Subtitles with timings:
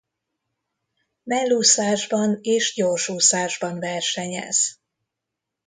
[1.23, 4.79] Mellúszásban és gyorsúszásban versenyez.